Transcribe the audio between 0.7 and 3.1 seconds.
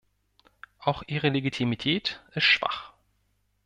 Auch ihre Legitimität ist schwach.